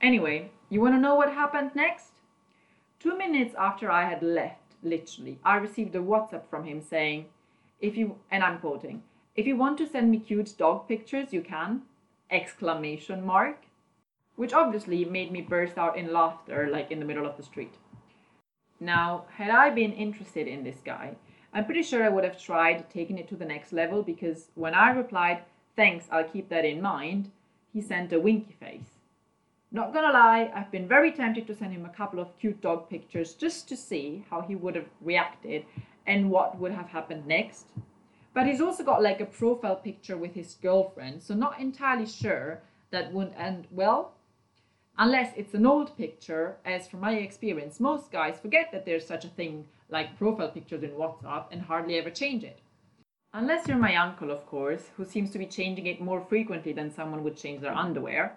Anyway, 0.00 0.50
you 0.70 0.80
want 0.80 0.94
to 0.94 1.00
know 1.00 1.14
what 1.14 1.32
happened 1.32 1.70
next? 1.74 2.12
Two 2.98 3.16
minutes 3.16 3.54
after 3.58 3.90
I 3.90 4.08
had 4.08 4.22
left, 4.22 4.71
literally, 4.82 5.38
I 5.44 5.56
received 5.56 5.94
a 5.94 6.00
WhatsApp 6.00 6.46
from 6.48 6.64
him 6.64 6.80
saying, 6.82 7.26
if 7.80 7.96
you, 7.96 8.16
and 8.30 8.42
I'm 8.42 8.58
quoting, 8.58 9.02
if 9.34 9.46
you 9.46 9.56
want 9.56 9.78
to 9.78 9.88
send 9.88 10.10
me 10.10 10.18
cute 10.18 10.54
dog 10.58 10.88
pictures, 10.88 11.32
you 11.32 11.40
can, 11.42 11.82
exclamation 12.30 13.24
mark, 13.24 13.64
which 14.36 14.52
obviously 14.52 15.04
made 15.04 15.32
me 15.32 15.40
burst 15.40 15.78
out 15.78 15.96
in 15.96 16.12
laughter 16.12 16.68
like 16.70 16.90
in 16.90 16.98
the 16.98 17.04
middle 17.04 17.26
of 17.26 17.36
the 17.36 17.42
street. 17.42 17.74
Now, 18.80 19.24
had 19.36 19.50
I 19.50 19.70
been 19.70 19.92
interested 19.92 20.48
in 20.48 20.64
this 20.64 20.80
guy, 20.84 21.16
I'm 21.52 21.66
pretty 21.66 21.82
sure 21.82 22.02
I 22.02 22.08
would 22.08 22.24
have 22.24 22.40
tried 22.40 22.90
taking 22.90 23.18
it 23.18 23.28
to 23.28 23.36
the 23.36 23.44
next 23.44 23.72
level 23.72 24.02
because 24.02 24.48
when 24.54 24.74
I 24.74 24.90
replied, 24.90 25.42
thanks, 25.76 26.06
I'll 26.10 26.24
keep 26.24 26.48
that 26.48 26.64
in 26.64 26.80
mind, 26.80 27.30
he 27.72 27.80
sent 27.80 28.12
a 28.12 28.20
winky 28.20 28.56
face. 28.58 28.91
Not 29.74 29.94
gonna 29.94 30.12
lie, 30.12 30.52
I've 30.54 30.70
been 30.70 30.86
very 30.86 31.10
tempted 31.10 31.46
to 31.46 31.54
send 31.54 31.72
him 31.72 31.86
a 31.86 31.96
couple 31.96 32.20
of 32.20 32.38
cute 32.38 32.60
dog 32.60 32.90
pictures 32.90 33.32
just 33.32 33.70
to 33.70 33.76
see 33.76 34.22
how 34.28 34.42
he 34.42 34.54
would 34.54 34.76
have 34.76 34.90
reacted 35.00 35.64
and 36.06 36.30
what 36.30 36.58
would 36.58 36.72
have 36.72 36.88
happened 36.88 37.26
next. 37.26 37.68
But 38.34 38.46
he's 38.46 38.60
also 38.60 38.84
got 38.84 39.02
like 39.02 39.22
a 39.22 39.24
profile 39.24 39.76
picture 39.76 40.18
with 40.18 40.34
his 40.34 40.58
girlfriend, 40.60 41.22
so 41.22 41.34
not 41.34 41.58
entirely 41.58 42.04
sure 42.04 42.60
that 42.90 43.14
wouldn't 43.14 43.40
end 43.40 43.66
well. 43.70 44.12
Unless 44.98 45.32
it's 45.38 45.54
an 45.54 45.64
old 45.64 45.96
picture, 45.96 46.56
as 46.66 46.86
from 46.86 47.00
my 47.00 47.14
experience, 47.14 47.80
most 47.80 48.12
guys 48.12 48.38
forget 48.38 48.72
that 48.72 48.84
there's 48.84 49.06
such 49.06 49.24
a 49.24 49.28
thing 49.28 49.66
like 49.88 50.18
profile 50.18 50.50
pictures 50.50 50.82
in 50.82 50.90
WhatsApp 50.90 51.46
and 51.50 51.62
hardly 51.62 51.96
ever 51.96 52.10
change 52.10 52.44
it. 52.44 52.58
Unless 53.32 53.68
you're 53.68 53.78
my 53.78 53.96
uncle, 53.96 54.30
of 54.30 54.44
course, 54.44 54.90
who 54.98 55.06
seems 55.06 55.30
to 55.30 55.38
be 55.38 55.46
changing 55.46 55.86
it 55.86 56.02
more 56.02 56.20
frequently 56.20 56.74
than 56.74 56.90
someone 56.90 57.24
would 57.24 57.38
change 57.38 57.62
their 57.62 57.74
underwear 57.74 58.36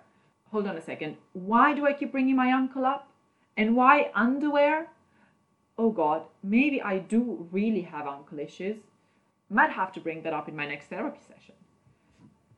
hold 0.56 0.68
on 0.68 0.78
a 0.78 0.82
second. 0.82 1.18
Why 1.34 1.74
do 1.74 1.86
I 1.86 1.92
keep 1.92 2.14
bringing 2.14 2.38
my 2.38 2.54
uncle 2.54 2.86
up? 2.86 3.12
And 3.58 3.76
why 3.76 4.10
underwear? 4.16 4.88
Oh 5.78 5.92
God, 5.92 6.22
maybe 6.42 6.82
I 6.82 7.00
do 7.00 7.50
really 7.52 7.82
have 7.82 8.08
uncle 8.08 8.40
issues. 8.40 8.78
Might 9.50 9.72
have 9.72 9.92
to 9.92 10.00
bring 10.00 10.22
that 10.22 10.32
up 10.32 10.48
in 10.48 10.56
my 10.56 10.66
next 10.66 10.88
therapy 10.88 11.20
session. 11.28 11.56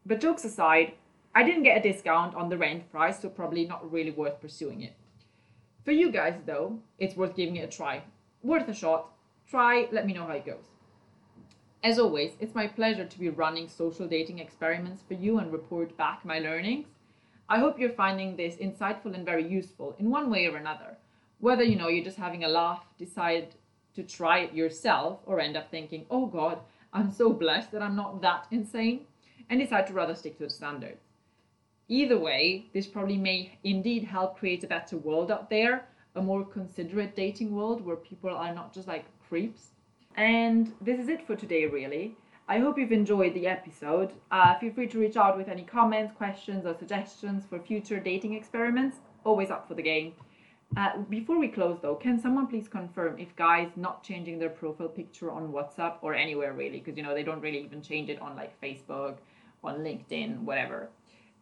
But 0.06 0.22
jokes 0.22 0.46
aside, 0.46 0.94
I 1.34 1.42
didn't 1.42 1.64
get 1.64 1.80
a 1.80 1.92
discount 1.92 2.36
on 2.36 2.50
the 2.50 2.58
rent 2.60 2.92
price, 2.92 3.20
so 3.20 3.30
probably 3.30 3.66
not 3.66 3.92
really 3.92 4.12
worth 4.12 4.40
pursuing 4.40 4.82
it. 4.82 4.94
For 5.84 5.92
you 5.92 6.12
guys, 6.12 6.36
though, 6.46 6.78
it's 7.00 7.16
worth 7.16 7.36
giving 7.36 7.56
it 7.56 7.68
a 7.68 7.78
try. 7.78 8.04
Worth 8.44 8.70
a 8.70 8.76
shot. 8.76 9.08
Try, 9.50 9.88
let 9.92 10.06
me 10.06 10.14
know 10.14 10.28
how 10.28 10.34
it 10.34 10.46
goes. 10.46 10.70
As 11.84 11.98
always, 11.98 12.34
it's 12.40 12.54
my 12.54 12.68
pleasure 12.68 13.06
to 13.06 13.20
be 13.20 13.30
running 13.30 13.68
social 13.68 14.08
dating 14.08 14.38
experiments 14.38 15.02
for 15.08 15.16
you 15.16 15.40
and 15.40 15.52
report 15.52 15.98
back 15.98 16.24
my 16.24 16.38
learnings. 16.38 16.86
I 17.50 17.60
hope 17.60 17.80
you're 17.80 17.90
finding 17.92 18.36
this 18.36 18.56
insightful 18.56 19.14
and 19.16 19.26
very 19.26 19.48
useful 19.48 19.96
in 20.00 20.10
one 20.10 20.30
way 20.30 20.48
or 20.48 20.58
another. 20.58 20.98
Whether 21.40 21.64
you 21.64 21.78
know 21.78 21.88
you're 21.88 22.04
just 22.04 22.18
having 22.18 22.44
a 22.44 22.50
laugh, 22.50 22.84
decide 22.98 23.56
to 23.96 24.04
try 24.04 24.40
it 24.40 24.54
yourself, 24.54 25.20
or 25.26 25.40
end 25.40 25.56
up 25.56 25.72
thinking, 25.72 26.06
oh 26.12 26.26
God, 26.26 26.60
I'm 26.92 27.12
so 27.12 27.32
blessed 27.32 27.72
that 27.72 27.82
I'm 27.82 27.96
not 27.96 28.22
that 28.22 28.48
insane, 28.52 29.02
and 29.50 29.60
decide 29.60 29.88
to 29.88 29.94
rather 29.94 30.14
stick 30.14 30.38
to 30.38 30.44
the 30.44 30.50
standards. 30.50 31.02
Either 31.88 32.20
way, 32.20 32.66
this 32.74 32.86
probably 32.86 33.18
may 33.18 33.58
indeed 33.64 34.04
help 34.04 34.38
create 34.38 34.64
a 34.64 34.68
better 34.68 34.98
world 34.98 35.32
out 35.32 35.50
there, 35.50 35.88
a 36.16 36.22
more 36.22 36.44
considerate 36.44 37.16
dating 37.16 37.56
world 37.56 37.80
where 37.86 37.96
people 37.96 38.30
are 38.30 38.54
not 38.54 38.74
just 38.74 38.88
like 38.88 39.06
creeps. 39.30 39.70
And 40.18 40.74
this 40.82 41.00
is 41.00 41.08
it 41.08 41.26
for 41.26 41.36
today, 41.36 41.66
really. 41.66 42.18
I 42.50 42.60
hope 42.60 42.78
you've 42.78 42.94
enjoyed 42.94 43.34
the 43.34 43.46
episode. 43.46 44.14
Uh, 44.32 44.58
feel 44.58 44.72
free 44.72 44.88
to 44.88 45.00
reach 45.00 45.18
out 45.18 45.38
with 45.38 45.50
any 45.50 45.64
comments, 45.64 46.14
questions, 46.16 46.66
or 46.66 46.74
suggestions 46.80 47.44
for 47.46 47.60
future 47.60 48.00
dating 48.00 48.36
experiments. 48.36 48.96
Always 49.26 49.52
up 49.52 49.68
for 49.68 49.74
the 49.74 49.82
game. 49.82 50.14
Uh, 50.78 51.00
before 51.10 51.38
we 51.38 51.50
close, 51.50 51.78
though, 51.82 51.96
can 51.96 52.22
someone 52.22 52.48
please 52.48 52.70
confirm 52.70 53.20
if 53.20 53.36
guys 53.36 53.70
not 53.76 54.02
changing 54.02 54.40
their 54.40 54.50
profile 54.50 54.88
picture 54.88 55.30
on 55.30 55.52
WhatsApp 55.52 55.96
or 56.02 56.16
anywhere 56.16 56.54
really, 56.54 56.80
because 56.80 56.96
you 56.96 57.04
know 57.04 57.14
they 57.14 57.24
don't 57.24 57.42
really 57.42 57.64
even 57.66 57.82
change 57.82 58.10
it 58.10 58.22
on 58.22 58.38
like 58.38 58.60
Facebook, 58.62 59.18
on 59.62 59.80
LinkedIn, 59.80 60.40
whatever, 60.44 60.90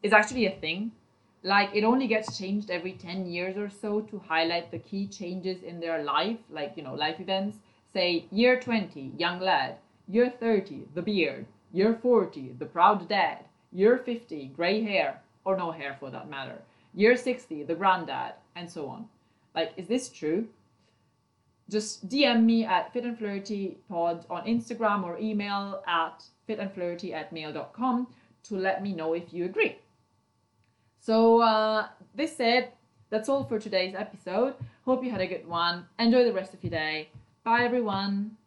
is 0.02 0.12
actually 0.12 0.48
a 0.48 0.56
thing? 0.60 0.92
Like 1.44 1.70
it 1.76 1.84
only 1.84 2.08
gets 2.08 2.36
changed 2.36 2.72
every 2.72 2.94
10 2.94 3.28
years 3.28 3.58
or 3.58 3.70
so 3.70 4.02
to 4.02 4.20
highlight 4.28 4.72
the 4.72 4.80
key 4.80 5.06
changes 5.06 5.62
in 5.62 5.80
their 5.80 6.04
life, 6.04 6.40
like 6.50 6.74
you 6.76 6.82
know, 6.82 6.96
life 6.96 7.20
events. 7.20 7.60
Say 7.94 8.26
year 8.32 8.60
20, 8.60 9.14
young 9.18 9.40
lad 9.40 9.78
Year 10.08 10.30
30, 10.30 10.88
the 10.94 11.02
beard. 11.02 11.46
Year 11.72 11.98
40, 12.02 12.56
the 12.60 12.66
proud 12.66 13.08
dad. 13.10 13.46
Year 13.72 13.98
50, 13.98 14.48
gray 14.56 14.82
hair, 14.82 15.22
or 15.44 15.58
no 15.58 15.72
hair 15.72 15.98
for 16.00 16.10
that 16.12 16.30
matter. 16.30 16.62
Year 16.94 17.18
60, 17.18 17.64
the 17.64 17.76
granddad, 17.76 18.34
and 18.56 18.70
so 18.70 18.88
on. 18.88 19.10
Like, 19.54 19.74
is 19.78 19.88
this 19.88 20.10
true? 20.10 20.48
Just 21.70 22.08
DM 22.08 22.44
me 22.44 22.64
at 22.64 22.94
fitandflirtypod 22.94 24.26
on 24.30 24.46
Instagram 24.46 25.04
or 25.04 25.18
email 25.18 25.84
at 25.88 26.24
fitandflirty 26.48 27.12
at 27.12 27.34
mail.com 27.34 28.08
to 28.44 28.56
let 28.56 28.84
me 28.84 28.94
know 28.94 29.14
if 29.14 29.34
you 29.34 29.46
agree. 29.46 29.78
So, 31.00 31.42
uh, 31.42 31.88
this 32.14 32.36
said, 32.38 32.72
that's 33.10 33.30
all 33.30 33.44
for 33.44 33.60
today's 33.60 33.96
episode. 33.96 34.54
Hope 34.86 35.04
you 35.04 35.12
had 35.12 35.22
a 35.22 35.28
good 35.28 35.48
one. 35.48 35.86
Enjoy 36.00 36.24
the 36.24 36.34
rest 36.34 36.54
of 36.54 36.64
your 36.64 36.72
day. 36.72 37.10
Bye, 37.44 37.64
everyone. 37.64 38.38